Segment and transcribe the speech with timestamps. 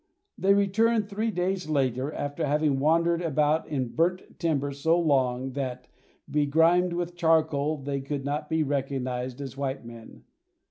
[0.35, 5.87] They returned three days later, after having wandered about in burnt timber so long that,
[6.27, 10.23] begrimed with charcoal, they could not be recognized as white men.